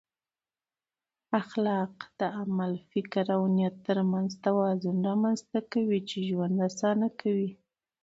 اخلاق 1.41 1.93
د 2.19 2.21
عمل، 2.39 2.71
فکر 2.91 3.25
او 3.35 3.41
نیت 3.55 3.75
ترمنځ 3.87 4.31
توازن 4.45 4.97
رامنځته 5.07 5.59
کوي 5.71 5.99
چې 6.09 6.17
ژوند 6.29 6.55
اسانه 6.69 7.07
کوي. 7.21 7.49